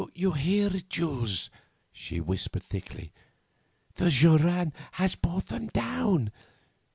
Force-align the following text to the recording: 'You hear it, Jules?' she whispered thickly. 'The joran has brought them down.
'You 0.15 0.31
hear 0.31 0.75
it, 0.75 0.89
Jules?' 0.89 1.51
she 1.93 2.19
whispered 2.19 2.63
thickly. 2.63 3.11
'The 3.97 4.09
joran 4.09 4.73
has 4.93 5.13
brought 5.13 5.45
them 5.45 5.67
down. 5.67 6.31